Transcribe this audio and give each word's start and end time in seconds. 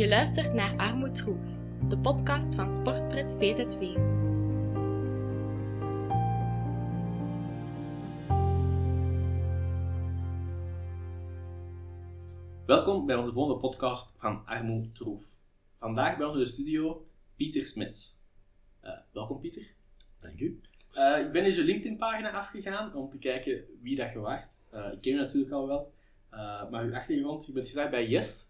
Je 0.00 0.08
luistert 0.08 0.54
naar 0.54 0.76
Armoedroef, 0.76 1.62
de 1.88 1.98
podcast 1.98 2.54
van 2.54 2.70
Sportpret 2.70 3.36
VZW. 3.38 3.82
Welkom 12.66 13.06
bij 13.06 13.16
onze 13.16 13.32
volgende 13.32 13.60
podcast 13.60 14.12
van 14.18 14.46
Armoedroef. 14.46 15.36
Vandaag 15.78 16.16
bij 16.16 16.26
ons 16.26 16.34
in 16.34 16.40
de 16.40 16.46
studio 16.46 17.06
Pieter 17.36 17.66
Smits. 17.66 18.18
Eh, 18.80 18.92
welkom 19.12 19.40
Pieter. 19.40 19.72
Dank 20.20 20.40
u. 20.40 20.60
Uh, 20.94 21.18
ik 21.18 21.32
ben 21.32 21.44
eens 21.44 21.56
je 21.56 21.64
LinkedIn-pagina 21.64 22.30
afgegaan 22.30 22.94
om 22.94 23.10
te 23.10 23.18
kijken 23.18 23.64
wie 23.82 23.96
dat 23.96 24.12
je 24.12 24.18
waart. 24.18 24.58
Uh, 24.74 24.92
ik 24.92 25.00
ken 25.00 25.12
je 25.12 25.18
natuurlijk 25.18 25.52
al 25.52 25.66
wel, 25.66 25.92
maar 26.70 26.84
uw 26.84 26.94
achtergrond, 26.94 27.46
je 27.46 27.52
bent 27.52 27.66
gestart 27.66 27.90
bij 27.90 28.08
Yes, 28.08 28.48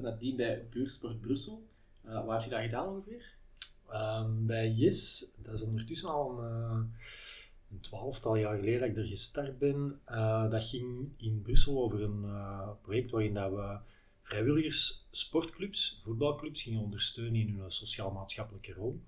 nadien 0.00 0.36
bij 0.36 0.66
Buursport 0.70 1.20
Brussel. 1.20 1.66
wat 2.02 2.30
heb 2.30 2.42
je 2.42 2.50
daar 2.50 2.62
gedaan 2.62 2.88
ongeveer? 2.88 3.32
Um, 3.92 4.46
bij 4.46 4.70
Yes, 4.70 5.30
dat 5.36 5.54
is 5.54 5.62
ondertussen 5.62 6.08
al 6.08 6.42
een, 6.42 6.92
een 7.70 7.80
twaalftal 7.80 8.36
jaar 8.36 8.56
geleden 8.56 8.80
dat 8.80 8.88
ik 8.88 8.96
er 8.96 9.06
gestart 9.06 9.58
ben. 9.58 10.00
dat 10.50 10.64
ging 10.64 11.12
in 11.16 11.42
Brussel 11.42 11.82
over 11.82 12.02
een 12.02 12.26
project 12.82 13.10
waarin 13.10 13.34
dat 13.34 13.50
we 13.50 13.78
vrijwilligers, 14.20 15.08
sportclubs, 15.10 16.00
voetbalclubs 16.02 16.62
gingen 16.62 16.80
ondersteunen 16.80 17.40
in 17.40 17.58
hun 17.58 17.70
sociaal-maatschappelijke 17.70 18.72
rol 18.72 19.00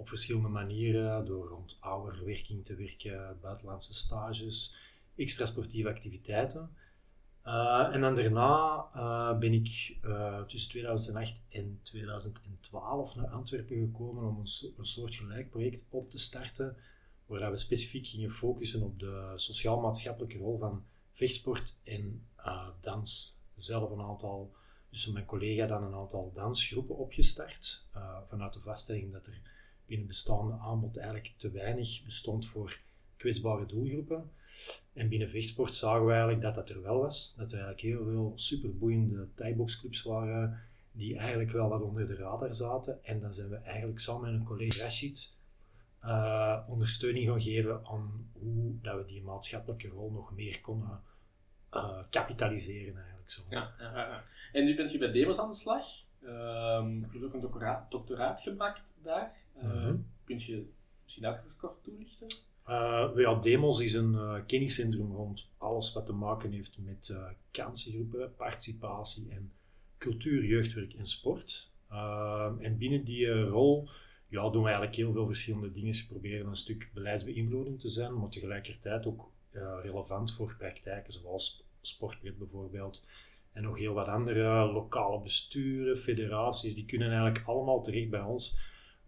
op 0.00 0.08
verschillende 0.08 0.48
manieren, 0.48 1.24
door 1.24 1.48
rond 1.48 1.76
ouderwerking 1.80 2.64
te 2.64 2.74
werken, 2.74 3.38
buitenlandse 3.40 3.94
stages, 3.94 4.74
extra 5.16 5.46
sportieve 5.46 5.88
activiteiten. 5.88 6.70
En 7.92 8.00
dan 8.00 8.14
daarna 8.14 8.79
uh, 8.96 9.38
ben 9.38 9.52
ik 9.52 9.98
uh, 10.04 10.42
tussen 10.42 10.70
2008 10.70 11.42
en 11.48 11.80
2012 11.82 13.16
naar 13.16 13.28
Antwerpen 13.28 13.76
gekomen 13.76 14.24
om 14.24 14.38
een, 14.38 14.72
een 14.76 14.84
soortgelijk 14.84 15.50
project 15.50 15.82
op 15.88 16.10
te 16.10 16.18
starten, 16.18 16.76
waar 17.26 17.50
we 17.50 17.56
specifiek 17.56 18.06
gingen 18.06 18.30
focussen 18.30 18.82
op 18.82 18.98
de 18.98 19.32
sociaal-maatschappelijke 19.34 20.38
rol 20.38 20.58
van 20.58 20.84
vechtsport 21.12 21.76
en 21.84 22.26
dans. 22.80 23.40
Zelf 23.56 23.90
een 23.90 24.00
aantal, 24.00 24.54
dus 24.90 25.06
mijn 25.06 25.24
collega 25.24 25.66
dan 25.66 25.82
een 25.82 25.94
aantal 25.94 26.32
dansgroepen 26.34 26.96
opgestart, 26.96 27.86
vanuit 28.24 28.52
de 28.52 28.60
vaststelling 28.60 29.12
dat 29.12 29.26
er 29.26 29.40
binnen 29.86 30.06
bestaande 30.06 30.52
aanbod 30.52 30.96
eigenlijk 30.96 31.34
te 31.36 31.50
weinig 31.50 32.04
bestond 32.04 32.46
voor 32.46 32.80
kwetsbare 33.16 33.66
doelgroepen. 33.66 34.30
En 34.92 35.08
binnen 35.08 35.28
vechtsport 35.28 35.74
zagen 35.74 36.04
we 36.04 36.10
eigenlijk 36.10 36.42
dat 36.42 36.54
dat 36.54 36.70
er 36.70 36.82
wel 36.82 36.98
was. 36.98 37.34
Dat 37.36 37.52
er 37.52 37.58
eigenlijk 37.58 37.94
heel 37.94 38.04
veel 38.04 38.32
superboeiende 38.34 39.28
thai-boxclubs 39.34 40.02
waren 40.02 40.60
die 40.92 41.16
eigenlijk 41.16 41.50
wel 41.50 41.68
wat 41.68 41.82
onder 41.82 42.06
de 42.06 42.14
radar 42.14 42.54
zaten. 42.54 43.04
En 43.04 43.20
dan 43.20 43.32
zijn 43.32 43.48
we 43.48 43.56
eigenlijk 43.56 44.00
samen 44.00 44.30
met 44.30 44.40
een 44.40 44.46
collega 44.46 44.82
Rashid 44.82 45.38
uh, 46.04 46.58
ondersteuning 46.68 47.28
gaan 47.28 47.42
geven 47.42 47.86
aan 47.86 48.30
hoe 48.32 48.80
dat 48.82 48.96
we 48.96 49.04
die 49.04 49.22
maatschappelijke 49.22 49.88
rol 49.88 50.10
nog 50.10 50.32
meer 50.32 50.60
konden 50.60 51.00
uh, 51.74 51.98
kapitaliseren 52.10 52.96
eigenlijk 52.96 53.30
zo. 53.30 53.42
Ja, 53.48 53.74
ja, 53.78 54.24
En 54.52 54.64
nu 54.64 54.76
bent 54.76 54.92
je 54.92 54.98
bij 54.98 55.10
Demos 55.10 55.38
aan 55.38 55.50
de 55.50 55.56
slag. 55.56 55.86
Um, 56.22 57.00
je 57.00 57.08
hebt 57.10 57.24
ook 57.24 57.34
een 57.34 57.40
doctoraat, 57.40 57.90
doctoraat 57.90 58.40
gemaakt 58.40 58.94
daar. 59.02 59.36
Uh, 59.62 59.92
Kun 60.24 60.38
je 60.38 60.70
misschien 61.02 61.26
ook 61.26 61.36
even 61.36 61.56
kort 61.56 61.84
toelichten? 61.84 62.28
Uh, 62.70 63.10
ja, 63.16 63.34
Demos 63.34 63.80
is 63.80 63.94
een 63.94 64.12
uh, 64.12 64.34
kenniscentrum 64.46 65.12
rond 65.12 65.50
alles 65.58 65.92
wat 65.92 66.06
te 66.06 66.12
maken 66.12 66.52
heeft 66.52 66.78
met 66.78 67.08
uh, 67.12 67.28
kansengroepen, 67.50 68.34
participatie 68.36 69.30
en 69.30 69.52
cultuur, 69.98 70.44
jeugdwerk 70.44 70.92
en 70.92 71.06
sport. 71.06 71.70
en 72.60 72.76
binnen 72.78 73.04
die 73.04 73.42
rol 73.42 73.88
ja, 74.28 74.50
doen 74.50 74.62
we 74.62 74.68
eigenlijk 74.68 74.96
heel 74.96 75.12
veel 75.12 75.26
verschillende 75.26 75.72
dingen. 75.72 75.92
We 75.92 76.06
proberen 76.08 76.46
een 76.46 76.56
stuk 76.56 76.90
beleidsbeïnvloedend 76.94 77.78
te 77.78 77.88
zijn, 77.88 78.18
maar 78.18 78.28
tegelijkertijd 78.28 79.06
ook 79.06 79.30
relevant 79.82 80.32
voor 80.32 80.54
praktijken 80.58 81.12
zoals 81.12 81.64
sportpret 81.80 82.38
bijvoorbeeld. 82.38 83.06
En 83.52 83.62
nog 83.62 83.78
heel 83.78 83.94
wat 83.94 84.06
andere 84.06 84.72
lokale 84.72 85.20
besturen, 85.20 85.96
federaties, 85.96 86.74
die 86.74 86.86
kunnen 86.86 87.08
eigenlijk 87.08 87.46
allemaal 87.46 87.82
terecht 87.82 88.10
bij 88.10 88.22
ons 88.22 88.58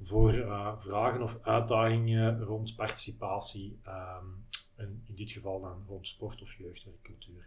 voor 0.05 0.35
uh, 0.35 0.79
vragen 0.79 1.23
of 1.23 1.39
uitdagingen 1.43 2.43
rond 2.43 2.77
participatie, 2.77 3.79
um, 3.87 4.45
in, 5.07 5.15
dit 5.15 5.31
geval 5.31 5.61
dan 5.61 5.85
rond 5.89 6.07
sport 6.07 6.41
of 6.41 6.59
jeugdwerkcultuur. 6.59 7.47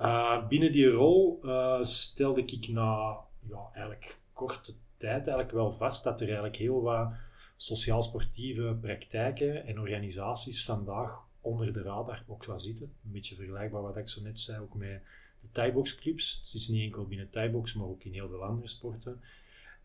Uh, 0.00 0.48
binnen 0.48 0.72
die 0.72 0.88
rol 0.88 1.40
uh, 1.42 1.82
stelde 1.82 2.40
ik 2.44 2.68
na 2.68 3.16
ja, 3.48 3.70
eigenlijk 3.72 4.18
korte 4.32 4.74
tijd 4.96 5.26
eigenlijk 5.26 5.50
wel 5.50 5.72
vast 5.72 6.04
dat 6.04 6.20
er 6.20 6.26
eigenlijk 6.26 6.56
heel 6.56 6.82
wat 6.82 7.12
sociaal-sportieve 7.56 8.76
praktijken 8.80 9.66
en 9.66 9.80
organisaties 9.80 10.64
vandaag 10.64 11.26
onder 11.40 11.72
de 11.72 11.82
radar 11.82 12.22
ook 12.26 12.44
wel 12.44 12.60
zitten. 12.60 12.92
Een 13.04 13.12
beetje 13.12 13.34
vergelijkbaar 13.34 13.82
wat 13.82 13.96
ik 13.96 14.08
zo 14.08 14.22
net 14.22 14.40
zei, 14.40 14.60
ook 14.60 14.74
met 14.74 15.02
de 15.40 15.50
thai-boxclubs. 15.50 16.36
Het 16.36 16.54
is 16.54 16.68
niet 16.68 16.82
enkel 16.82 17.06
binnen 17.06 17.30
thai-box, 17.30 17.74
maar 17.74 17.86
ook 17.86 18.04
in 18.04 18.12
heel 18.12 18.28
veel 18.28 18.44
andere 18.44 18.68
sporten. 18.68 19.20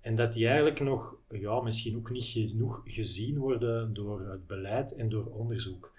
En 0.03 0.15
dat 0.15 0.33
die 0.33 0.47
eigenlijk 0.47 0.79
nog, 0.79 1.15
ja, 1.29 1.61
misschien 1.61 1.97
ook 1.97 2.09
niet 2.09 2.25
genoeg 2.25 2.81
gezien 2.85 3.37
worden 3.37 3.93
door 3.93 4.29
het 4.29 4.47
beleid 4.47 4.95
en 4.95 5.09
door 5.09 5.25
onderzoek. 5.25 5.93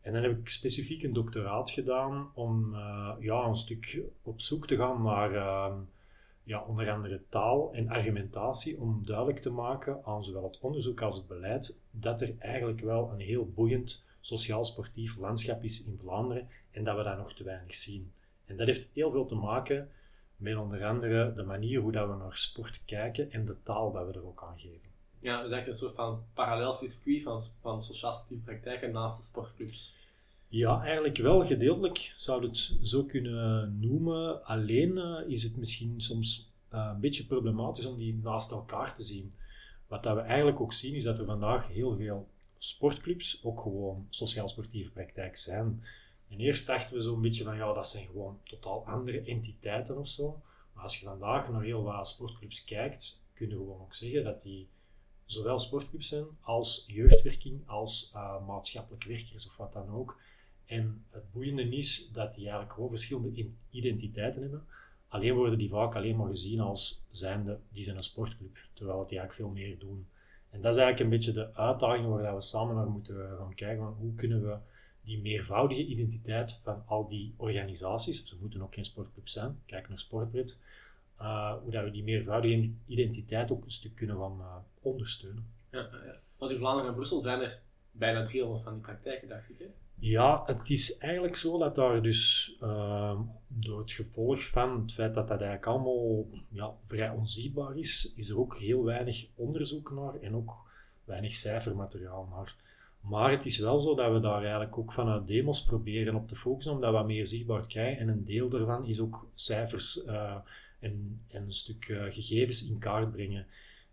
En 0.00 0.12
dan 0.12 0.22
heb 0.22 0.38
ik 0.38 0.48
specifiek 0.48 1.02
een 1.02 1.12
doctoraat 1.12 1.70
gedaan 1.70 2.30
om 2.34 2.74
uh, 2.74 3.12
ja, 3.18 3.44
een 3.44 3.56
stuk 3.56 4.02
op 4.22 4.40
zoek 4.40 4.66
te 4.66 4.76
gaan 4.76 5.02
naar 5.02 5.32
uh, 5.32 5.76
ja, 6.42 6.64
onder 6.68 6.90
andere 6.90 7.22
taal 7.28 7.72
en 7.72 7.88
argumentatie, 7.88 8.80
om 8.80 9.02
duidelijk 9.04 9.40
te 9.40 9.50
maken 9.50 10.00
aan 10.04 10.24
zowel 10.24 10.42
het 10.44 10.58
onderzoek 10.60 11.00
als 11.00 11.16
het 11.16 11.26
beleid 11.26 11.82
dat 11.90 12.20
er 12.20 12.34
eigenlijk 12.38 12.80
wel 12.80 13.10
een 13.12 13.20
heel 13.20 13.50
boeiend 13.54 14.04
sociaal-sportief 14.20 15.16
landschap 15.16 15.64
is 15.64 15.86
in 15.86 15.98
Vlaanderen 15.98 16.48
en 16.70 16.84
dat 16.84 16.96
we 16.96 17.02
dat 17.02 17.16
nog 17.16 17.34
te 17.34 17.44
weinig 17.44 17.74
zien. 17.74 18.12
En 18.46 18.56
dat 18.56 18.66
heeft 18.66 18.88
heel 18.92 19.10
veel 19.10 19.26
te 19.26 19.34
maken 19.34 19.88
met 20.40 20.56
onder 20.56 20.84
andere 20.84 21.34
de 21.34 21.42
manier 21.42 21.80
hoe 21.80 21.92
dat 21.92 22.08
we 22.08 22.14
naar 22.14 22.36
sport 22.36 22.84
kijken 22.84 23.32
en 23.32 23.44
de 23.44 23.56
taal 23.62 23.92
dat 23.92 24.06
we 24.06 24.12
er 24.12 24.26
ook 24.26 24.42
aan 24.42 24.58
geven. 24.58 24.88
Ja, 25.18 25.42
dus 25.42 25.50
eigenlijk 25.50 25.66
een 25.66 25.74
soort 25.74 25.94
van 25.94 26.24
parallel 26.34 26.72
circuit 26.72 27.22
van, 27.22 27.40
van 27.60 27.82
sociaal-sportieve 27.82 28.42
praktijken 28.42 28.92
naast 28.92 29.16
de 29.16 29.22
sportclubs. 29.22 29.94
Ja, 30.48 30.82
eigenlijk 30.82 31.16
wel 31.16 31.46
gedeeltelijk 31.46 32.12
zou 32.16 32.46
het 32.46 32.78
zo 32.82 33.04
kunnen 33.04 33.78
noemen. 33.80 34.44
Alleen 34.44 34.96
uh, 34.96 35.18
is 35.26 35.42
het 35.42 35.56
misschien 35.56 36.00
soms 36.00 36.50
uh, 36.74 36.90
een 36.94 37.00
beetje 37.00 37.26
problematisch 37.26 37.86
om 37.86 37.96
die 37.96 38.20
naast 38.22 38.50
elkaar 38.50 38.94
te 38.94 39.02
zien. 39.02 39.32
Wat 39.86 40.02
dat 40.02 40.14
we 40.14 40.20
eigenlijk 40.20 40.60
ook 40.60 40.72
zien 40.72 40.94
is 40.94 41.02
dat 41.02 41.18
er 41.18 41.24
vandaag 41.24 41.68
heel 41.68 41.96
veel 41.96 42.28
sportclubs 42.58 43.44
ook 43.44 43.60
gewoon 43.60 44.06
sociaal-sportieve 44.10 44.90
praktijk 44.90 45.36
zijn. 45.36 45.82
En 46.30 46.38
eerst 46.40 46.66
dachten 46.66 46.94
we 46.94 47.00
zo'n 47.00 47.20
beetje 47.20 47.44
van, 47.44 47.56
ja, 47.56 47.72
dat 47.72 47.88
zijn 47.88 48.06
gewoon 48.06 48.38
totaal 48.44 48.86
andere 48.86 49.22
entiteiten 49.22 49.98
of 49.98 50.08
zo. 50.08 50.40
Maar 50.72 50.82
als 50.82 50.98
je 50.98 51.06
vandaag 51.06 51.48
naar 51.48 51.62
heel 51.62 51.82
wat 51.82 52.08
sportclubs 52.08 52.64
kijkt, 52.64 53.22
kun 53.34 53.48
je 53.48 53.54
gewoon 53.54 53.80
ook 53.80 53.94
zeggen 53.94 54.24
dat 54.24 54.42
die 54.42 54.68
zowel 55.24 55.58
sportclubs 55.58 56.08
zijn 56.08 56.24
als 56.40 56.84
jeugdwerking, 56.86 57.68
als 57.68 58.12
uh, 58.14 58.46
maatschappelijk 58.46 59.04
werkers 59.04 59.46
of 59.46 59.56
wat 59.56 59.72
dan 59.72 59.88
ook. 59.88 60.20
En 60.66 61.04
het 61.10 61.32
boeiende 61.32 61.68
is 61.68 62.10
dat 62.12 62.34
die 62.34 62.42
eigenlijk 62.42 62.72
gewoon 62.72 62.88
verschillende 62.88 63.46
identiteiten 63.70 64.42
hebben. 64.42 64.64
Alleen 65.08 65.34
worden 65.34 65.58
die 65.58 65.68
vaak 65.68 65.94
alleen 65.94 66.16
maar 66.16 66.28
gezien 66.28 66.60
als 66.60 67.02
zijnde, 67.10 67.58
die 67.72 67.84
zijn 67.84 67.96
een 67.96 68.04
sportclub, 68.04 68.58
terwijl 68.72 69.06
die 69.06 69.18
eigenlijk 69.18 69.32
veel 69.32 69.62
meer 69.62 69.78
doen. 69.78 70.06
En 70.50 70.60
dat 70.60 70.74
is 70.74 70.80
eigenlijk 70.80 71.00
een 71.00 71.18
beetje 71.18 71.32
de 71.32 71.54
uitdaging 71.54 72.06
waar 72.06 72.34
we 72.34 72.40
samen 72.40 72.74
naar 72.74 72.86
moeten 72.86 73.36
gaan 73.38 73.54
kijken. 73.54 73.84
Van 73.84 73.96
hoe 73.98 74.14
kunnen 74.14 74.42
we 74.42 74.56
die 75.04 75.20
meervoudige 75.20 75.84
identiteit 75.84 76.60
van 76.62 76.82
al 76.86 77.08
die 77.08 77.34
organisaties, 77.36 78.26
ze 78.26 78.36
moeten 78.40 78.62
ook 78.62 78.74
geen 78.74 78.84
sportclub 78.84 79.28
zijn, 79.28 79.60
kijk 79.66 79.88
naar 79.88 79.98
Sportbrit, 79.98 80.60
uh, 81.20 81.54
hoe 81.62 81.70
dat 81.70 81.84
we 81.84 81.90
die 81.90 82.02
meervoudige 82.02 82.70
identiteit 82.86 83.50
ook 83.50 83.64
een 83.64 83.70
stuk 83.70 83.94
kunnen 83.94 84.16
gaan 84.16 84.38
uh, 84.40 84.56
ondersteunen. 84.80 85.46
Ja, 85.70 85.78
ja. 85.78 86.20
Want 86.36 86.50
in 86.50 86.58
Vlaanderen 86.58 86.88
en 86.88 86.94
Brussel 86.94 87.20
zijn 87.20 87.40
er 87.40 87.60
bijna 87.90 88.22
300 88.22 88.62
van 88.62 88.72
die 88.72 88.82
praktijken, 88.82 89.28
dacht 89.28 89.50
ik. 89.50 89.58
Hè? 89.58 89.66
Ja, 89.94 90.42
het 90.46 90.70
is 90.70 90.98
eigenlijk 90.98 91.36
zo 91.36 91.58
dat 91.58 91.74
daar 91.74 92.02
dus 92.02 92.52
uh, 92.62 93.20
door 93.46 93.78
het 93.78 93.92
gevolg 93.92 94.48
van 94.48 94.80
het 94.80 94.92
feit 94.92 95.14
dat 95.14 95.28
dat 95.28 95.40
eigenlijk 95.40 95.66
allemaal 95.66 96.26
ja, 96.48 96.74
vrij 96.82 97.10
onzichtbaar 97.10 97.76
is, 97.76 98.12
is 98.16 98.28
er 98.28 98.38
ook 98.38 98.56
heel 98.58 98.84
weinig 98.84 99.26
onderzoek 99.34 99.90
naar 99.90 100.14
en 100.14 100.34
ook 100.34 100.52
weinig 101.04 101.34
cijfermateriaal 101.34 102.28
naar. 102.30 102.56
Maar 103.00 103.30
het 103.30 103.44
is 103.44 103.58
wel 103.58 103.78
zo 103.78 103.94
dat 103.94 104.12
we 104.12 104.20
daar 104.20 104.42
eigenlijk 104.42 104.78
ook 104.78 104.92
vanuit 104.92 105.26
demos 105.26 105.64
proberen 105.64 106.14
op 106.14 106.28
te 106.28 106.34
focussen 106.34 106.72
om 106.72 106.80
dat 106.80 106.92
wat 106.92 107.06
meer 107.06 107.26
zichtbaar 107.26 107.66
krijgen. 107.66 108.00
En 108.00 108.08
een 108.08 108.24
deel 108.24 108.48
daarvan 108.48 108.86
is 108.86 109.00
ook 109.00 109.26
cijfers 109.34 110.04
uh, 110.06 110.36
en, 110.78 111.20
en, 111.28 111.42
een 111.42 111.52
stuk 111.52 111.88
uh, 111.88 112.02
gegevens 112.02 112.70
in 112.70 112.78
kaart 112.78 113.12
brengen. 113.12 113.46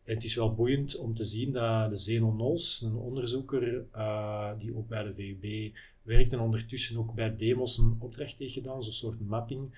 En 0.04 0.14
het 0.14 0.24
is 0.24 0.36
wel 0.36 0.54
boeiend 0.54 0.98
om 0.98 1.14
te 1.14 1.24
zien 1.24 1.52
dat 1.52 1.90
de 1.90 1.96
Zeno 1.96 2.34
Nols, 2.34 2.82
een 2.82 2.96
onderzoeker 2.96 3.86
uh, 3.96 4.52
die 4.60 4.76
ook 4.76 4.88
bij 4.88 5.04
de 5.04 5.14
VUB 5.14 5.76
werkt 6.02 6.34
en 6.34 6.40
ondertussen 6.40 6.98
ook 6.98 7.14
bij 7.14 7.36
Demos 7.36 7.78
een 7.78 7.96
opdracht 8.00 8.40
heeft 8.40 8.54
gedaan, 8.54 8.84
zo'n 8.84 8.94
soort 8.94 9.28
mapping, 9.28 9.70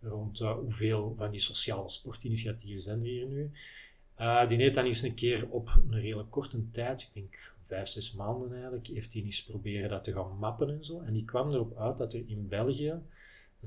rond 0.00 0.38
hoeveel 0.38 1.14
van 1.16 1.30
die 1.30 1.40
sociale 1.40 1.88
sportinitiatieven 1.88 2.80
zijn 2.80 2.98
er 2.98 3.04
hier 3.04 3.26
nu. 3.26 3.50
Uh, 4.20 4.48
die 4.48 4.58
heeft 4.58 4.74
dan 4.74 4.84
eens 4.84 5.02
een 5.02 5.14
keer 5.14 5.50
op 5.50 5.80
een 5.90 6.00
redelijk 6.00 6.30
korte 6.30 6.70
tijd, 6.70 7.02
ik 7.02 7.08
denk 7.14 7.52
vijf, 7.58 7.88
zes 7.88 8.14
maanden 8.14 8.52
eigenlijk, 8.52 8.86
heeft 8.86 9.12
hij 9.12 9.22
eens 9.22 9.44
proberen 9.44 9.88
dat 9.88 10.04
te 10.04 10.12
gaan 10.12 10.38
mappen 10.38 10.68
en 10.70 10.84
zo. 10.84 11.00
En 11.00 11.12
die 11.12 11.24
kwam 11.24 11.52
erop 11.52 11.76
uit 11.78 11.98
dat 11.98 12.12
er 12.12 12.22
in 12.26 12.48
België 12.48 12.94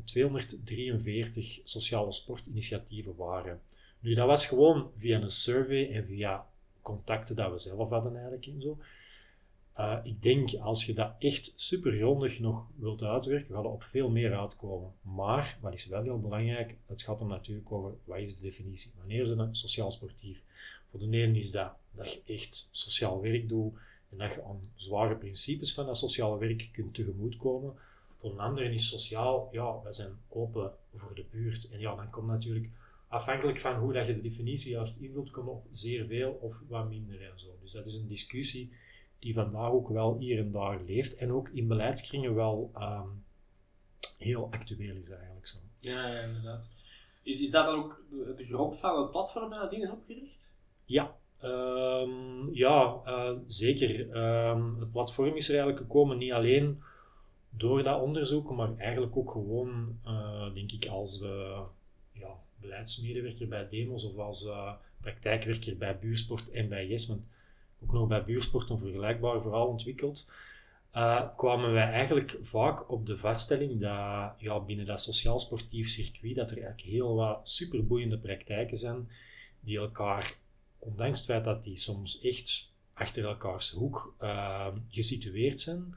243 0.03 1.61
sociale 1.63 2.11
sportinitiatieven 2.11 3.15
waren. 3.15 3.61
Nu, 3.99 4.13
dat 4.13 4.27
was 4.27 4.47
gewoon 4.47 4.89
via 4.93 5.21
een 5.21 5.29
survey 5.29 5.91
en 5.91 6.05
via 6.05 6.45
contacten 6.81 7.35
dat 7.35 7.51
we 7.51 7.57
zelf 7.57 7.89
hadden 7.89 8.13
eigenlijk 8.13 8.45
en 8.45 8.61
zo. 8.61 8.77
Uh, 9.79 9.97
ik 10.03 10.21
denk, 10.21 10.53
als 10.53 10.85
je 10.85 10.93
dat 10.93 11.11
echt 11.19 11.53
super 11.55 11.91
grondig 11.91 12.39
nog 12.39 12.65
wilt 12.75 13.03
uitwerken, 13.03 13.55
gaat 13.55 13.63
er 13.63 13.69
op 13.69 13.83
veel 13.83 14.09
meer 14.09 14.37
uitkomen. 14.37 14.91
Maar, 15.01 15.57
wat 15.61 15.73
is 15.73 15.85
wel 15.85 16.03
heel 16.03 16.19
belangrijk, 16.19 16.75
het 16.85 17.01
gaat 17.01 17.19
er 17.19 17.25
natuurlijk 17.25 17.71
over, 17.71 17.93
wat 18.03 18.17
is 18.17 18.35
de 18.35 18.41
definitie? 18.41 18.91
Wanneer 18.97 19.21
is 19.21 19.29
het 19.29 19.57
sociaal 19.57 19.91
sportief? 19.91 20.43
Voor 20.85 20.99
de 20.99 21.05
ene 21.05 21.37
is 21.37 21.51
dat, 21.51 21.71
dat 21.91 22.13
je 22.13 22.33
echt 22.33 22.69
sociaal 22.71 23.21
werk 23.21 23.49
doet 23.49 23.73
en 24.09 24.17
dat 24.17 24.33
je 24.33 24.43
aan 24.43 24.61
zware 24.75 25.15
principes 25.15 25.73
van 25.73 25.85
dat 25.85 25.97
sociale 25.97 26.37
werk 26.37 26.69
kunt 26.71 26.93
tegemoetkomen. 26.93 27.73
Voor 28.15 28.31
een 28.31 28.39
andere 28.39 28.73
is 28.73 28.89
sociaal, 28.89 29.49
ja, 29.51 29.81
wij 29.83 29.93
zijn 29.93 30.17
open 30.29 30.71
voor 30.93 31.15
de 31.15 31.25
buurt. 31.31 31.69
En 31.69 31.79
ja, 31.79 31.95
dan 31.95 32.09
komt 32.09 32.27
natuurlijk, 32.27 32.69
afhankelijk 33.07 33.59
van 33.59 33.75
hoe 33.75 33.93
dat 33.93 34.05
je 34.05 34.15
de 34.15 34.21
definitie 34.21 34.71
juist 34.71 34.97
invult, 34.99 35.31
komt 35.31 35.47
op 35.47 35.65
zeer 35.71 36.05
veel 36.05 36.37
of 36.41 36.61
wat 36.67 36.89
minder 36.89 37.21
en 37.21 37.39
zo. 37.39 37.57
Dus 37.61 37.71
dat 37.71 37.85
is 37.85 37.95
een 37.95 38.07
discussie 38.07 38.71
die 39.19 39.33
vandaag 39.33 39.71
ook 39.71 39.89
wel 39.89 40.17
hier 40.17 40.39
en 40.39 40.51
daar 40.51 40.81
leeft 40.85 41.15
en 41.15 41.31
ook 41.31 41.49
in 41.49 41.67
beleidskringen 41.67 42.35
wel 42.35 42.71
um, 42.75 43.23
heel 44.17 44.47
actueel 44.51 44.95
is 44.95 45.09
eigenlijk 45.09 45.47
zo. 45.47 45.57
Ja, 45.79 46.07
ja 46.07 46.21
inderdaad. 46.21 46.69
Is, 47.23 47.41
is 47.41 47.51
dat 47.51 47.65
dan 47.65 47.75
ook 47.75 48.03
de 48.37 48.45
grond 48.45 48.79
van 48.79 49.01
het 49.01 49.11
platform 49.11 49.49
dat 49.49 49.59
nadien 49.59 49.81
is 49.81 49.89
opgericht? 49.89 50.51
Ja, 50.85 51.15
um, 51.43 52.53
ja 52.53 53.01
uh, 53.05 53.31
zeker. 53.47 54.17
Um, 54.17 54.79
het 54.79 54.91
platform 54.91 55.35
is 55.35 55.47
er 55.49 55.55
eigenlijk 55.55 55.85
gekomen 55.85 56.17
niet 56.17 56.31
alleen 56.31 56.81
door 57.49 57.83
dat 57.83 58.01
onderzoek, 58.01 58.51
maar 58.51 58.77
eigenlijk 58.77 59.17
ook 59.17 59.31
gewoon, 59.31 59.99
uh, 60.05 60.53
denk 60.53 60.71
ik, 60.71 60.85
als 60.85 61.21
uh, 61.21 61.61
ja, 62.11 62.35
beleidsmedewerker 62.59 63.47
bij 63.47 63.67
Demos 63.67 64.05
of 64.05 64.17
als 64.17 64.49
praktijkwerker 65.01 65.77
bij 65.77 65.99
Buursport 65.99 66.49
en 66.49 66.69
bij 66.69 66.87
Yes, 66.87 67.07
want 67.07 67.21
ook 67.87 67.93
nog 67.93 68.07
bij 68.07 68.23
Buursport 68.23 68.69
een 68.69 68.77
vergelijkbaar 68.77 69.41
verhaal 69.41 69.67
ontwikkeld, 69.67 70.27
kwamen 71.35 71.71
wij 71.73 71.91
eigenlijk 71.91 72.37
vaak 72.41 72.91
op 72.91 73.05
de 73.05 73.17
vaststelling 73.17 73.71
dat 73.71 74.33
ja, 74.37 74.59
binnen 74.59 74.85
dat 74.85 75.01
sociaal-sportief 75.01 75.89
circuit 75.89 76.35
dat 76.35 76.51
er 76.51 76.57
eigenlijk 76.57 76.87
heel 76.87 77.15
wat 77.15 77.49
superboeiende 77.49 78.17
praktijken 78.17 78.77
zijn 78.77 79.09
die 79.59 79.77
elkaar, 79.77 80.33
ondanks 80.79 81.17
het 81.19 81.27
feit 81.27 81.43
dat 81.43 81.63
die 81.63 81.77
soms 81.77 82.21
echt 82.21 82.71
achter 82.93 83.25
elkaars 83.25 83.71
hoek 83.71 84.15
gesitueerd 84.89 85.59
zijn, 85.59 85.95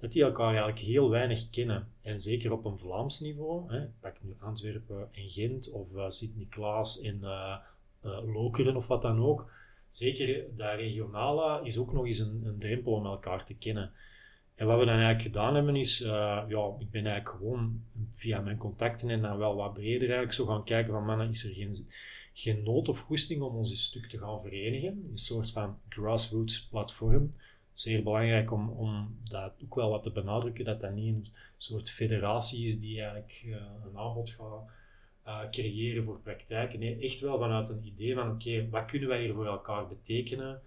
dat 0.00 0.12
die 0.12 0.22
elkaar 0.22 0.48
eigenlijk 0.48 0.78
heel 0.78 1.10
weinig 1.10 1.50
kennen. 1.50 1.88
En 2.02 2.18
zeker 2.18 2.52
op 2.52 2.64
een 2.64 2.76
Vlaams 2.76 3.20
niveau, 3.20 3.72
hè, 3.72 3.86
pak 4.00 4.16
nu 4.22 4.36
Antwerpen 4.38 5.08
en 5.12 5.28
Gent 5.28 5.70
of 5.72 5.86
uh, 5.94 6.08
Sint-Niklaas 6.08 7.00
en 7.00 7.18
uh, 7.22 7.56
uh, 8.04 8.34
Lokeren 8.34 8.76
of 8.76 8.86
wat 8.86 9.02
dan 9.02 9.20
ook. 9.20 9.50
Zeker 9.90 10.56
dat 10.56 10.74
regionale 10.74 11.66
is 11.66 11.78
ook 11.78 11.92
nog 11.92 12.04
eens 12.04 12.18
een, 12.18 12.42
een, 12.44 12.58
drempel 12.58 12.92
om 12.92 13.06
elkaar 13.06 13.44
te 13.44 13.54
kennen. 13.54 13.92
En 14.54 14.66
wat 14.66 14.78
we 14.78 14.84
dan 14.84 14.94
eigenlijk 14.94 15.22
gedaan 15.22 15.54
hebben 15.54 15.76
is, 15.76 15.98
ja, 15.98 16.76
ik 16.78 16.90
ben 16.90 17.06
eigenlijk 17.06 17.28
gewoon 17.28 17.82
via 18.12 18.40
mijn 18.40 18.56
contacten 18.56 19.10
en 19.10 19.22
dan 19.22 19.38
wel 19.38 19.56
wat 19.56 19.74
breder 19.74 20.00
eigenlijk 20.00 20.32
zo 20.32 20.46
gaan 20.46 20.64
kijken 20.64 20.92
van 20.92 21.04
mannen, 21.04 21.30
is 21.30 21.44
er 21.44 21.54
geen, 21.54 21.74
geen 22.32 22.62
nood 22.62 22.88
of 22.88 23.00
goesting 23.00 23.42
om 23.42 23.56
ons 23.56 23.70
een 23.70 23.76
stuk 23.76 24.06
te 24.06 24.18
gaan 24.18 24.40
verenigen? 24.40 25.08
Een 25.10 25.18
soort 25.18 25.50
van 25.50 25.78
grassroots 25.88 26.68
platform 26.68 27.30
zeer 27.78 28.02
belangrijk 28.02 28.52
om, 28.52 28.68
om 28.68 29.18
dat 29.24 29.52
ook 29.64 29.74
wel 29.74 29.90
wat 29.90 30.02
te 30.02 30.12
benadrukken, 30.12 30.64
dat 30.64 30.80
dat 30.80 30.92
niet 30.92 31.14
een 31.14 31.26
soort 31.56 31.90
federatie 31.90 32.64
is 32.64 32.80
die 32.80 33.00
eigenlijk 33.00 33.42
uh, 33.46 33.56
een 33.84 33.98
aanbod 33.98 34.30
gaat 34.30 34.70
uh, 35.28 35.50
creëren 35.50 36.02
voor 36.02 36.20
praktijken. 36.20 36.78
Nee, 36.78 36.98
echt 36.98 37.20
wel 37.20 37.38
vanuit 37.38 37.68
een 37.68 37.86
idee 37.86 38.14
van 38.14 38.30
oké, 38.30 38.68
wat 38.70 38.84
kunnen 38.84 39.08
wij 39.08 39.22
hier 39.22 39.34
voor 39.34 39.46
elkaar 39.46 39.88
betekenen? 39.88 40.62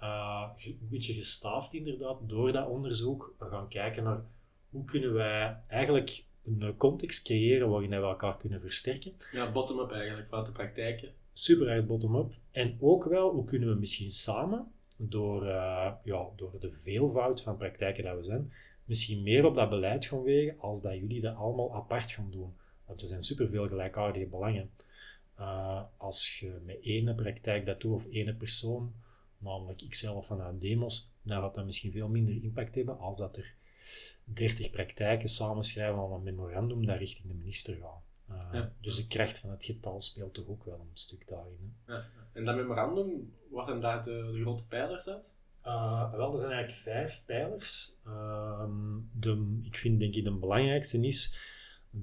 Uh, 0.00 0.48
een 0.56 0.88
beetje 0.90 1.14
gestaafd 1.14 1.74
inderdaad 1.74 2.18
door 2.28 2.52
dat 2.52 2.68
onderzoek. 2.68 3.34
We 3.38 3.44
gaan 3.44 3.68
kijken 3.68 4.04
naar 4.04 4.24
hoe 4.70 4.84
kunnen 4.84 5.12
wij 5.12 5.56
eigenlijk 5.68 6.24
een 6.44 6.76
context 6.76 7.24
creëren 7.24 7.68
waarin 7.68 7.90
we 7.90 7.96
elkaar 7.96 8.36
kunnen 8.36 8.60
versterken. 8.60 9.12
Ja, 9.32 9.52
bottom-up 9.52 9.90
eigenlijk, 9.90 10.28
vanuit 10.28 10.46
de 10.46 10.52
praktijken. 10.52 11.12
Super 11.32 11.68
uit 11.68 11.86
bottom-up. 11.86 12.32
En 12.50 12.76
ook 12.80 13.04
wel, 13.04 13.30
hoe 13.30 13.44
kunnen 13.44 13.68
we 13.68 13.74
misschien 13.74 14.10
samen 14.10 14.72
door, 14.96 15.42
uh, 15.42 15.92
ja, 16.04 16.26
door 16.36 16.52
de 16.60 16.70
veelvoud 16.70 17.42
van 17.42 17.56
praktijken 17.56 18.04
dat 18.04 18.16
we 18.16 18.22
zijn, 18.22 18.52
misschien 18.84 19.22
meer 19.22 19.44
op 19.44 19.54
dat 19.54 19.68
beleid 19.68 20.04
gaan 20.04 20.22
wegen 20.22 20.58
als 20.58 20.82
dat 20.82 20.94
jullie 20.94 21.20
dat 21.20 21.36
allemaal 21.36 21.74
apart 21.74 22.10
gaan 22.10 22.30
doen. 22.30 22.54
Want 22.86 23.02
er 23.02 23.08
zijn 23.08 23.24
superveel 23.24 23.68
gelijkaardige 23.68 24.26
belangen. 24.26 24.70
Uh, 25.40 25.82
als 25.96 26.38
je 26.38 26.60
met 26.64 26.82
ene 26.82 27.14
praktijk 27.14 27.66
dat 27.66 27.80
doet 27.80 27.92
of 27.92 28.06
ene 28.10 28.34
persoon, 28.34 28.94
namelijk 29.38 29.82
ikzelf 29.82 30.26
vanuit 30.26 30.60
demos, 30.60 31.10
dan 31.22 31.40
gaat 31.40 31.54
dat 31.54 31.64
misschien 31.64 31.92
veel 31.92 32.08
minder 32.08 32.42
impact 32.42 32.74
hebben 32.74 32.98
als 32.98 33.18
dat 33.18 33.36
er 33.36 33.54
30 34.24 34.70
praktijken 34.70 35.28
samenschrijven 35.28 35.98
aan 35.98 36.12
een 36.12 36.22
memorandum 36.22 36.86
dat 36.86 36.98
richting 36.98 37.28
de 37.28 37.34
minister 37.34 37.76
gaan. 37.76 38.02
Uh, 38.30 38.48
ja. 38.52 38.72
Dus 38.80 38.96
de 38.96 39.06
kracht 39.06 39.38
van 39.38 39.50
het 39.50 39.64
getal 39.64 40.00
speelt 40.00 40.34
toch 40.34 40.48
ook 40.48 40.64
wel 40.64 40.80
een 40.80 40.90
stuk 40.92 41.28
daarin. 41.28 41.74
Hè? 41.84 41.94
Ja. 41.94 42.04
En 42.32 42.44
dat 42.44 42.56
memorandum, 42.56 43.34
wat 43.50 43.66
zijn 43.66 43.80
daar 43.80 44.02
de, 44.02 44.30
de 44.32 44.40
grote 44.40 44.64
pijlers 44.64 45.08
uit? 45.08 45.24
Uh, 45.66 46.12
wel, 46.12 46.32
er 46.32 46.38
zijn 46.38 46.52
eigenlijk 46.52 46.82
vijf 46.82 47.22
pijlers. 47.24 47.98
Uh, 48.06 48.64
de, 49.12 49.60
ik 49.62 49.76
vind 49.76 49.98
denk 49.98 50.14
ik 50.14 50.24
de 50.24 50.32
belangrijkste 50.32 51.06
is 51.06 51.38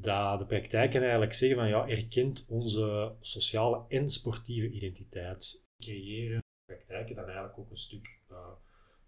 dat 0.01 0.39
de 0.39 0.45
praktijken 0.45 1.01
eigenlijk 1.01 1.33
zeggen 1.33 1.57
van 1.57 1.67
ja, 1.67 1.87
erkent 1.87 2.45
onze 2.49 3.15
sociale 3.19 3.85
en 3.87 4.09
sportieve 4.09 4.69
identiteit. 4.69 5.67
Creëren 5.79 6.43
praktijken 6.65 7.15
dan 7.15 7.25
eigenlijk 7.25 7.59
ook 7.59 7.69
een 7.69 7.77
stuk 7.77 8.19
uh, 8.31 8.37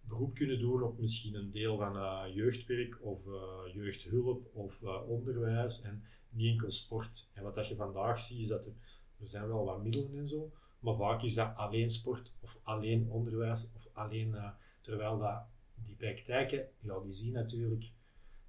beroep 0.02 0.36
kunnen 0.36 0.60
doen 0.60 0.84
op 0.84 1.00
misschien 1.00 1.36
een 1.36 1.52
deel 1.52 1.78
van 1.78 1.96
uh, 1.96 2.24
jeugdwerk 2.34 2.98
of 3.02 3.26
uh, 3.26 3.74
jeugdhulp 3.74 4.50
of 4.54 4.84
onderwijs 5.08 5.82
en 5.82 6.04
niet 6.30 6.52
enkel 6.52 6.72
sport. 6.72 7.32
En 7.34 7.44
wat 7.44 7.56
dat 7.56 7.68
je 7.68 7.76
vandaag 7.76 8.20
ziet 8.20 8.40
is 8.40 8.48
dat 8.48 8.66
er, 8.66 8.74
zijn 9.20 9.48
wel 9.48 9.66
wat 9.66 9.84
middelen 9.84 10.18
en 10.18 10.28
zo, 10.28 10.52
maar 10.80 10.96
vaak 10.96 11.24
is 11.24 11.34
dat 11.34 11.56
alleen 11.56 11.90
sport 11.90 12.34
of 12.42 12.60
alleen 12.64 13.10
onderwijs 13.10 13.72
of 13.76 13.90
alleen, 13.94 14.36
terwijl 14.82 15.20
dat 15.20 15.44
die 15.76 15.96
praktijken, 15.96 16.68
ja, 16.80 17.00
die 17.00 17.12
zien 17.12 17.34
natuurlijk 17.34 17.92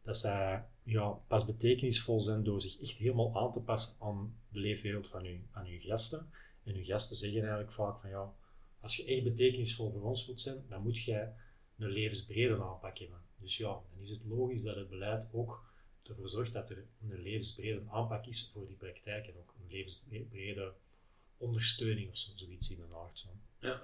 dat 0.03 0.17
zij 0.17 0.67
ja, 0.87 1.09
pas 1.11 1.45
betekenisvol 1.45 2.21
zijn 2.21 2.45
door 2.45 2.61
zich 2.61 2.81
echt 2.81 2.99
helemaal 2.99 3.37
aan 3.39 3.53
te 3.53 3.61
passen 3.61 3.97
aan 4.01 4.37
de 4.49 4.59
leefwereld 4.59 5.09
van 5.09 5.25
uw, 5.25 5.39
van 5.51 5.67
uw 5.67 5.81
gasten. 5.81 6.31
En 6.65 6.75
uw 6.75 6.85
gasten 6.85 7.17
zeggen 7.17 7.41
eigenlijk 7.41 7.73
vaak 7.73 7.99
van 7.99 8.11
ja, 8.11 8.35
als 8.81 8.97
je 8.97 9.05
echt 9.05 9.25
betekenisvol 9.25 9.91
voor 9.91 10.03
ons 10.03 10.27
wilt 10.27 10.41
zijn, 10.41 10.65
dan 10.69 10.83
moet 10.83 10.99
jij 10.99 11.33
een 11.79 11.91
levensbrede 11.91 12.63
aanpak 12.63 12.99
hebben. 12.99 13.21
Dus 13.37 13.57
ja, 13.57 13.69
dan 13.69 14.01
is 14.01 14.11
het 14.11 14.25
logisch 14.25 14.63
dat 14.63 14.77
het 14.77 14.89
beleid 14.89 15.29
ook 15.33 15.65
ervoor 16.03 16.29
zorgt 16.29 16.53
dat 16.53 16.71
er 16.71 16.87
een 17.01 17.23
levensbrede 17.23 17.83
aanpak 17.91 18.27
is 18.27 18.49
voor 18.49 18.67
die 18.67 18.77
praktijk 18.77 19.27
en 19.27 19.37
ook 19.37 19.55
een 19.59 19.69
levensbrede 19.69 20.73
ondersteuning 21.37 22.09
of 22.09 22.17
zo, 22.17 22.33
zoiets 22.35 22.71
in 22.71 22.77
de 22.77 22.97
aard. 22.97 23.27
Ja. 23.59 23.81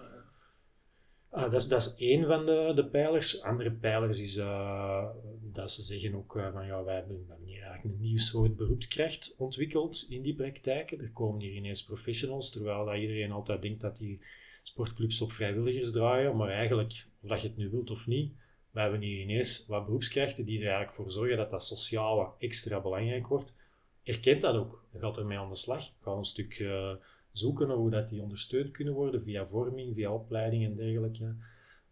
Uh, 1.32 1.42
dat, 1.42 1.62
is, 1.62 1.68
dat 1.68 1.94
één 1.98 2.26
van 2.26 2.46
de, 2.46 2.72
de 2.74 2.86
pijlers. 2.86 3.42
Andere 3.42 3.72
pijlers 3.72 4.20
is 4.20 4.36
uh, 4.36 5.04
dat 5.40 5.70
ze 5.70 5.82
zeggen 5.82 6.14
ook 6.14 6.36
uh, 6.36 6.52
van 6.52 6.66
ja, 6.66 6.84
wij 6.84 6.94
hebben, 6.94 7.26
eigenlijk 7.46 7.84
een 7.84 8.00
nieuw 8.00 8.16
soort 8.16 8.56
beroepskracht 8.56 9.34
ontwikkeld 9.38 10.06
in 10.08 10.22
die 10.22 10.34
praktijken. 10.34 11.00
Er 11.00 11.10
komen 11.10 11.40
hier 11.40 11.52
ineens 11.52 11.84
professionals, 11.84 12.50
terwijl 12.50 12.84
dat 12.84 12.96
iedereen 12.96 13.32
altijd 13.32 13.62
denkt 13.62 13.80
dat 13.80 13.96
die 13.96 14.20
sportclubs 14.62 15.20
op 15.20 15.32
vrijwilligers 15.32 15.92
draaien. 15.92 16.36
Maar 16.36 16.48
eigenlijk, 16.48 17.06
of 17.22 17.28
dat 17.28 17.40
je 17.40 17.48
het 17.48 17.56
nu 17.56 17.70
wilt 17.70 17.90
of 17.90 18.06
niet, 18.06 18.32
we 18.70 18.80
hebben 18.80 19.00
hier 19.00 19.20
ineens 19.20 19.66
wat 19.66 19.84
beroepskrachten 19.84 20.44
die 20.44 20.58
er 20.58 20.66
eigenlijk 20.66 20.94
voor 20.94 21.10
zorgen 21.10 21.36
dat 21.36 21.50
dat 21.50 21.64
sociale 21.64 22.28
extra 22.38 22.80
belangrijk 22.80 23.26
wordt. 23.26 23.56
Erkent 24.02 24.40
dat 24.40 24.54
ook. 24.54 24.84
Gaat 24.94 25.18
ermee 25.18 25.38
aan 25.38 25.48
de 25.48 25.56
slag. 25.56 25.90
Gaat 26.00 26.16
een 26.16 26.24
stuk 26.24 26.64
zoeken 27.32 27.68
naar 27.68 27.76
hoe 27.76 27.90
dat 27.90 28.08
die 28.08 28.22
ondersteund 28.22 28.70
kunnen 28.70 28.94
worden 28.94 29.22
via 29.22 29.46
vorming, 29.46 29.94
via 29.94 30.12
opleiding 30.12 30.64
en 30.64 30.76
dergelijke. 30.76 31.34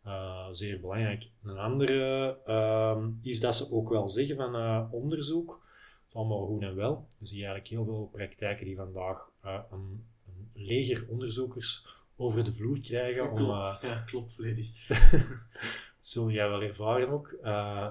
Uh, 0.06 0.46
zeer 0.50 0.80
belangrijk. 0.80 1.30
Een 1.42 1.58
andere 1.58 2.38
uh, 2.46 3.06
is 3.22 3.40
dat 3.40 3.56
ze 3.56 3.72
ook 3.72 3.88
wel 3.88 4.08
zeggen 4.08 4.36
van 4.36 4.56
uh, 4.56 4.86
onderzoek. 4.90 5.66
Is 6.08 6.14
allemaal 6.14 6.46
goed 6.46 6.62
en 6.62 6.74
wel. 6.74 7.08
We 7.18 7.26
zien 7.26 7.38
eigenlijk 7.38 7.68
heel 7.68 7.84
veel 7.84 8.08
praktijken 8.12 8.66
die 8.66 8.76
vandaag 8.76 9.30
eh, 9.42 9.60
een, 9.70 10.04
een, 10.26 10.50
leger 10.52 11.06
onderzoekers 11.08 11.86
over 12.16 12.44
de 12.44 12.52
vloer 12.52 12.80
krijgen. 12.80 13.22
Ja, 13.22 13.28
klopt, 13.28 13.82
om, 13.82 13.88
ja, 13.88 14.02
klopt 14.06 14.32
volledig. 14.32 14.66
zul 15.98 16.30
jij 16.30 16.48
wel 16.48 16.62
ervaren 16.62 17.08
ook. 17.08 17.30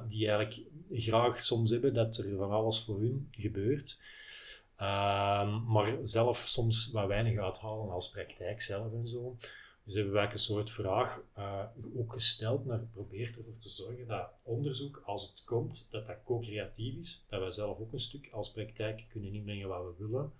die 0.07 0.27
eigenlijk 0.29 0.61
graag 0.91 1.41
soms 1.41 1.71
hebben 1.71 1.93
dat 1.93 2.17
er 2.17 2.37
van 2.37 2.51
alles 2.51 2.83
voor 2.83 2.99
hun 2.99 3.27
gebeurt. 3.31 4.01
Ehm, 4.79 5.63
maar 5.63 5.97
zelf 6.01 6.37
soms 6.37 6.91
wat 6.91 7.07
weinig 7.07 7.39
uithalen 7.39 7.89
als 7.89 8.09
praktijk 8.09 8.61
zelf 8.61 8.93
en 8.93 9.07
zo. 9.07 9.37
Dus 9.83 9.93
hebben 9.93 10.13
wij 10.13 10.31
een 10.31 10.37
soort 10.37 10.69
vraag 10.69 11.21
uh, 11.37 11.63
ook 11.97 12.13
gesteld 12.13 12.65
naar 12.65 12.79
probeert 12.79 13.35
ervoor 13.35 13.57
te 13.57 13.69
zorgen 13.69 14.07
dat 14.07 14.29
onderzoek, 14.43 15.01
als 15.05 15.29
het 15.29 15.43
komt, 15.43 15.87
dat 15.91 16.07
dat 16.07 16.23
co-creatief 16.23 16.95
is, 16.95 17.25
dat 17.29 17.39
wij 17.39 17.51
zelf 17.51 17.79
ook 17.79 17.91
een 17.91 17.99
stuk 17.99 18.29
als 18.31 18.51
praktijk 18.51 19.05
kunnen 19.09 19.33
inbrengen 19.33 19.67
wat 19.67 19.83
we 19.83 20.07
willen, 20.07 20.33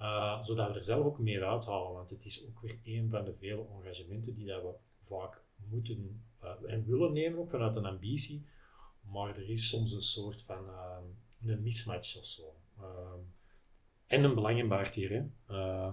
uh, 0.00 0.42
zodat 0.42 0.68
we 0.68 0.74
er 0.74 0.84
zelf 0.84 1.04
ook 1.04 1.18
meer 1.18 1.44
uithalen. 1.44 1.92
Want 1.92 2.10
het 2.10 2.24
is 2.24 2.46
ook 2.46 2.60
weer 2.60 2.78
een 2.84 3.10
van 3.10 3.24
de 3.24 3.34
vele 3.38 3.66
engagementen 3.78 4.34
die 4.34 4.46
dat 4.46 4.62
we 4.62 4.72
vaak 5.00 5.40
moeten 5.70 6.24
uh, 6.42 6.50
en 6.66 6.86
willen 6.86 7.12
nemen, 7.12 7.38
ook 7.38 7.50
vanuit 7.50 7.76
een 7.76 7.86
ambitie, 7.86 8.46
maar 9.00 9.28
er 9.28 9.50
is 9.50 9.68
soms 9.68 9.92
een 9.92 10.00
soort 10.00 10.42
van 10.42 10.68
een 11.46 11.62
mismatch 11.62 12.18
of 12.18 12.24
zo. 12.24 12.54
En 14.12 14.24
een 14.24 14.34
belangenbaard 14.34 14.94
hier. 14.94 15.10
Hè. 15.10 15.88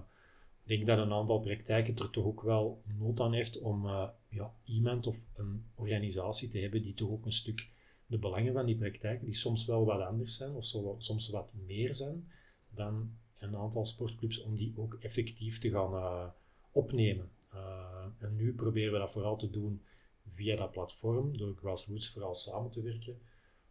Ik 0.62 0.76
denk 0.76 0.86
dat 0.86 0.98
een 0.98 1.12
aantal 1.12 1.40
praktijken 1.40 1.96
er 1.96 2.10
toch 2.10 2.24
ook 2.24 2.42
wel 2.42 2.82
nood 2.98 3.20
aan 3.20 3.32
heeft 3.32 3.60
om 3.60 3.86
uh, 3.86 4.08
ja, 4.28 4.52
iemand 4.64 5.06
of 5.06 5.26
een 5.36 5.64
organisatie 5.74 6.48
te 6.48 6.58
hebben 6.58 6.82
die 6.82 6.94
toch 6.94 7.10
ook 7.10 7.24
een 7.24 7.32
stuk 7.32 7.68
de 8.06 8.18
belangen 8.18 8.52
van 8.52 8.66
die 8.66 8.76
praktijken, 8.76 9.24
die 9.24 9.34
soms 9.34 9.64
wel 9.64 9.84
wat 9.84 10.00
anders 10.00 10.36
zijn 10.36 10.54
of 10.54 10.64
soms 10.98 11.28
wat 11.28 11.50
meer 11.66 11.94
zijn 11.94 12.28
dan 12.70 13.10
een 13.38 13.56
aantal 13.56 13.84
sportclubs, 13.86 14.42
om 14.42 14.56
die 14.56 14.72
ook 14.76 14.94
effectief 15.00 15.58
te 15.58 15.70
gaan 15.70 15.94
uh, 15.94 16.26
opnemen. 16.72 17.30
Uh, 17.54 18.04
en 18.18 18.36
nu 18.36 18.54
proberen 18.54 18.92
we 18.92 18.98
dat 18.98 19.12
vooral 19.12 19.36
te 19.36 19.50
doen 19.50 19.82
via 20.28 20.56
dat 20.56 20.70
platform, 20.70 21.36
door 21.36 21.54
grassroots 21.56 22.10
vooral 22.10 22.34
samen 22.34 22.70
te 22.70 22.82
werken. 22.82 23.18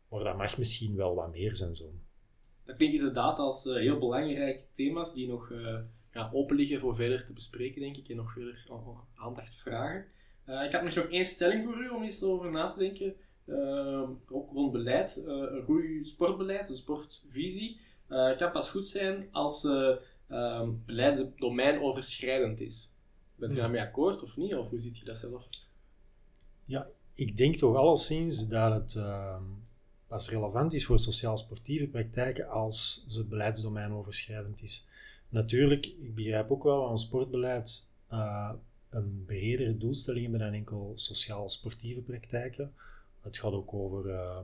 Maar 0.07 0.23
dat 0.23 0.37
mag 0.37 0.57
misschien 0.57 0.95
wel 0.95 1.15
wat 1.15 1.31
meer 1.31 1.55
zijn 1.55 1.75
zo. 1.75 1.93
Dat 2.69 2.77
klinkt 2.77 2.97
inderdaad 2.97 3.39
als 3.39 3.63
heel 3.63 3.97
belangrijke 3.97 4.63
thema's 4.71 5.13
die 5.13 5.27
nog 5.27 5.51
ja, 6.11 6.29
open 6.33 6.55
liggen 6.55 6.79
voor 6.79 6.95
verder 6.95 7.25
te 7.25 7.33
bespreken, 7.33 7.81
denk 7.81 7.97
ik, 7.97 8.09
en 8.09 8.15
nog 8.15 8.31
verder 8.31 8.67
aandacht 9.15 9.55
vragen. 9.55 10.05
Uh, 10.49 10.63
ik 10.63 10.71
heb 10.71 10.83
nog 10.83 10.93
één 10.93 11.25
stelling 11.25 11.63
voor 11.63 11.83
u 11.83 11.89
om 11.89 12.03
eens 12.03 12.23
over 12.23 12.49
na 12.49 12.71
te 12.71 12.79
denken. 12.79 13.15
Uh, 13.45 14.09
ook 14.31 14.51
rond 14.51 14.71
beleid, 14.71 15.17
uh, 15.17 15.25
een 15.27 15.63
goed 15.63 16.07
sportbeleid, 16.07 16.69
een 16.69 16.75
sportvisie. 16.75 17.79
kan 18.07 18.51
pas 18.51 18.69
goed 18.69 18.87
zijn 18.87 19.27
als 19.31 19.63
uh, 19.63 20.69
beleidsdomein 20.85 21.81
overschrijdend 21.81 22.61
is. 22.61 22.93
Bent 23.35 23.53
u 23.53 23.55
daarmee 23.55 23.81
akkoord 23.81 24.23
of 24.23 24.37
niet? 24.37 24.55
Of 24.55 24.69
hoe 24.69 24.79
ziet 24.79 24.97
je 24.97 25.05
dat 25.05 25.17
zelf? 25.17 25.47
Ja, 26.65 26.87
ik 27.13 27.37
denk 27.37 27.55
toch 27.55 27.75
alleszins 27.75 28.47
dat 28.47 28.73
het 28.73 28.95
ehm, 28.95 29.43
pas 30.09 30.29
relevant 30.29 30.73
is 30.73 30.85
voor 30.85 30.99
sociaal-sportieve 30.99 31.87
praktijken 31.87 32.49
als 32.49 33.05
ze 33.07 33.27
beleidsdomein 33.27 33.91
overschrijdend 33.91 34.61
is. 34.61 34.87
Natuurlijk, 35.29 35.85
ik 35.85 36.15
begrijp 36.15 36.51
ook 36.51 36.63
wel 36.63 36.89
aan 36.89 36.97
sportbeleid 36.97 37.87
uh, 38.11 38.51
een 38.89 39.23
bredere 39.25 39.77
doelstelling 39.77 40.23
hebben 40.23 40.41
dan 40.41 40.53
enkel 40.53 40.91
sociaal-sportieve 40.95 42.01
praktijken. 42.01 42.73
Het 43.21 43.37
gaat 43.37 43.51
ook 43.51 43.73
over 43.73 44.05
uh, 44.05 44.39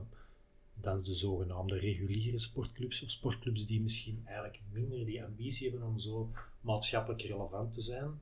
dan 0.74 1.02
de 1.02 1.14
zogenaamde 1.14 1.78
reguliere 1.78 2.38
sportclubs 2.38 3.02
of 3.02 3.10
sportclubs 3.10 3.66
die 3.66 3.80
misschien 3.80 4.22
eigenlijk 4.24 4.60
minder 4.72 5.04
die 5.04 5.24
ambitie 5.24 5.70
hebben 5.70 5.88
om 5.88 5.98
zo 5.98 6.30
maatschappelijk 6.60 7.22
relevant 7.22 7.72
te 7.72 7.80
zijn. 7.80 8.20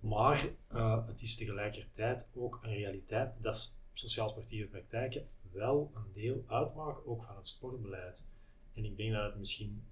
Maar 0.00 0.48
uh, 0.74 1.06
het 1.06 1.22
is 1.22 1.36
tegelijkertijd 1.36 2.28
ook 2.34 2.58
een 2.62 2.74
realiteit 2.74 3.32
dat 3.40 3.74
sociaal-sportieve 3.92 4.66
praktijken 4.66 5.26
wel 5.56 5.92
een 5.94 6.12
deel 6.12 6.44
uitmaken 6.46 7.06
ook 7.06 7.24
van 7.24 7.36
het 7.36 7.46
sportbeleid. 7.46 8.28
En 8.74 8.84
ik 8.84 8.96
denk 8.96 9.12
dat 9.12 9.24
het 9.24 9.38
misschien 9.38 9.84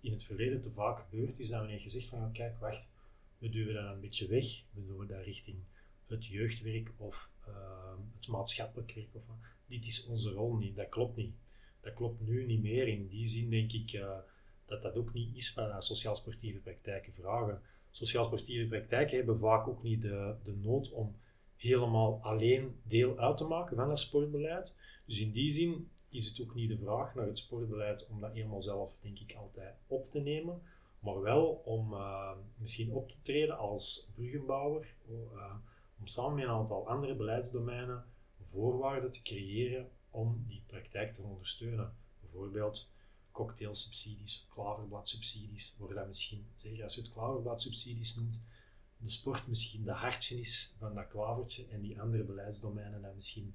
in 0.00 0.12
het 0.12 0.24
verleden 0.24 0.60
te 0.60 0.70
vaak 0.70 0.98
gebeurd 0.98 1.38
is 1.38 1.48
dat 1.48 1.58
wanneer 1.58 1.82
je 1.82 1.88
zegt 1.88 2.08
van 2.08 2.32
kijk, 2.32 2.58
wacht, 2.58 2.90
we 3.38 3.48
duwen 3.48 3.74
dat 3.74 3.94
een 3.94 4.00
beetje 4.00 4.28
weg, 4.28 4.62
we 4.70 4.86
doen 4.86 5.06
dat 5.06 5.24
richting 5.24 5.56
het 6.06 6.26
jeugdwerk 6.26 6.92
of 6.96 7.30
uh, 7.48 7.54
het 8.16 8.28
maatschappelijk 8.28 8.92
werk. 8.94 9.14
Of, 9.14 9.22
dit 9.66 9.86
is 9.86 10.06
onze 10.06 10.30
rol 10.30 10.56
niet, 10.56 10.76
dat 10.76 10.88
klopt 10.88 11.16
niet. 11.16 11.34
Dat 11.80 11.94
klopt 11.94 12.20
nu 12.20 12.46
niet 12.46 12.62
meer. 12.62 12.88
In 12.88 13.08
die 13.08 13.26
zin 13.26 13.50
denk 13.50 13.72
ik 13.72 13.92
uh, 13.92 14.18
dat 14.64 14.82
dat 14.82 14.96
ook 14.96 15.12
niet 15.12 15.36
is 15.36 15.54
wat 15.54 15.84
sociaal-sportieve 15.84 16.58
praktijken 16.58 17.12
vragen. 17.12 17.62
Sociaal-sportieve 17.90 18.66
praktijken 18.68 19.16
hebben 19.16 19.38
vaak 19.38 19.68
ook 19.68 19.82
niet 19.82 20.02
de, 20.02 20.34
de 20.44 20.52
nood 20.52 20.92
om 20.92 21.16
helemaal 21.60 22.18
alleen 22.22 22.80
deel 22.82 23.18
uit 23.18 23.36
te 23.36 23.44
maken 23.44 23.76
van 23.76 23.88
dat 23.88 24.00
sportbeleid. 24.00 24.76
Dus 25.04 25.20
in 25.20 25.32
die 25.32 25.50
zin 25.50 25.90
is 26.08 26.28
het 26.28 26.40
ook 26.40 26.54
niet 26.54 26.68
de 26.68 26.76
vraag 26.76 27.14
naar 27.14 27.26
het 27.26 27.38
sportbeleid 27.38 28.08
om 28.08 28.20
dat 28.20 28.32
helemaal 28.32 28.62
zelf, 28.62 28.98
denk 29.02 29.18
ik, 29.18 29.34
altijd 29.34 29.76
op 29.86 30.10
te 30.10 30.20
nemen. 30.20 30.62
Maar 31.00 31.20
wel 31.20 31.46
om 31.64 31.92
uh, 31.92 32.30
misschien 32.56 32.92
op 32.92 33.08
te 33.08 33.20
treden 33.22 33.58
als 33.58 34.12
bruggenbouwer, 34.14 34.94
uh, 35.10 35.54
om 35.98 36.06
samen 36.06 36.34
met 36.34 36.44
een 36.44 36.50
aantal 36.50 36.88
andere 36.88 37.14
beleidsdomeinen 37.14 38.04
voorwaarden 38.38 39.12
te 39.12 39.22
creëren 39.22 39.90
om 40.10 40.44
die 40.48 40.62
praktijk 40.66 41.12
te 41.12 41.22
ondersteunen. 41.22 41.94
Bijvoorbeeld 42.20 42.92
cocktailsubsidies, 43.32 44.46
klaverbladsubsidies, 44.48 45.76
worden 45.78 45.96
dat 45.96 46.06
misschien, 46.06 46.46
zeker 46.56 46.82
als 46.82 46.94
je 46.94 47.00
het 47.00 47.12
klaverbladsubsidies 47.12 48.16
noemt, 48.16 48.42
de 49.00 49.10
sport 49.10 49.46
misschien 49.46 49.84
de 49.84 49.92
hartje 49.92 50.38
is 50.38 50.74
van 50.78 50.94
dat 50.94 51.08
klavertje 51.08 51.66
en 51.66 51.80
die 51.80 52.00
andere 52.00 52.22
beleidsdomeinen 52.22 53.02
dat 53.02 53.14
misschien 53.14 53.54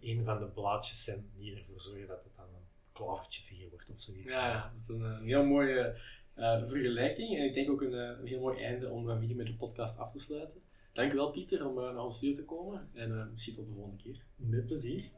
een 0.00 0.24
van 0.24 0.38
de 0.38 0.46
blaadjes 0.46 1.04
zijn 1.04 1.30
die 1.36 1.56
ervoor 1.56 1.80
zorgen 1.80 2.06
dat 2.06 2.24
het 2.24 2.36
dan 2.36 2.44
een 2.44 2.66
klavertje 2.92 3.42
4 3.42 3.70
wordt 3.70 3.90
of 3.90 4.00
zoiets. 4.00 4.32
Ja, 4.32 4.68
dat 4.68 4.78
is 4.78 4.88
een, 4.88 5.00
een 5.00 5.24
heel 5.24 5.44
mooie 5.44 6.00
uh, 6.36 6.66
vergelijking. 6.66 7.38
En 7.38 7.44
ik 7.44 7.54
denk 7.54 7.70
ook 7.70 7.82
een, 7.82 7.94
eh, 7.94 8.18
een 8.20 8.26
heel 8.26 8.40
mooi 8.40 8.62
einde 8.62 8.90
om 8.90 9.08
uh, 9.08 9.18
hier 9.18 9.36
met 9.36 9.46
de 9.46 9.54
podcast 9.54 9.98
af 9.98 10.12
te 10.12 10.18
sluiten. 10.18 10.60
Dankjewel 10.92 11.30
Pieter 11.30 11.66
om 11.66 11.74
naar 11.74 12.04
ons 12.04 12.16
studio 12.16 12.36
te 12.36 12.44
komen 12.44 12.88
en 12.92 13.30
misschien 13.30 13.54
tot 13.54 13.66
de 13.66 13.72
volgende 13.72 14.02
keer. 14.02 14.22
Met 14.36 14.66
plezier. 14.66 15.10